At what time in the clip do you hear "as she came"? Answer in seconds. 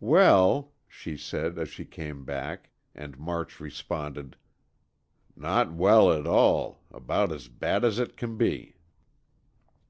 1.58-2.26